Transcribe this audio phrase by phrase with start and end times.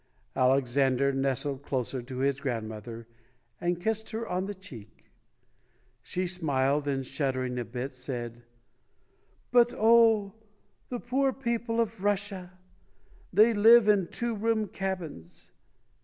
[0.35, 3.07] Alexander nestled closer to his grand mother
[3.59, 5.11] and kissed her on the cheek.
[6.01, 8.41] She smiled and, shuddering a bit, said:
[9.51, 10.33] "But oh,
[10.89, 12.57] the poor people of Russia!
[13.31, 15.51] They live in two room cabins.